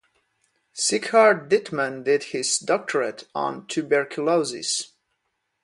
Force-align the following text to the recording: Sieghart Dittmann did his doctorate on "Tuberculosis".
Sieghart 0.75 1.47
Dittmann 1.47 2.03
did 2.03 2.23
his 2.23 2.57
doctorate 2.57 3.27
on 3.35 3.67
"Tuberculosis". 3.67 4.93